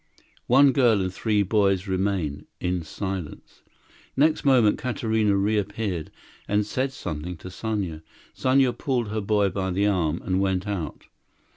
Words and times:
One 0.47 0.71
girl 0.71 0.99
and 0.99 1.13
three 1.13 1.43
boys 1.43 1.85
remained—in 1.87 2.81
silence. 2.81 3.61
Next 4.17 4.43
moment 4.43 4.79
Katarina 4.79 5.35
reappeared, 5.35 6.09
and 6.47 6.65
said 6.65 6.91
something 6.91 7.37
to 7.37 7.49
Sanya. 7.51 8.01
Sanya 8.35 8.73
pulled 8.75 9.09
her 9.09 9.21
boy 9.21 9.49
by 9.49 9.69
the 9.69 9.85
arm, 9.85 10.19
and 10.23 10.39
went 10.41 10.65
out. 10.67 11.05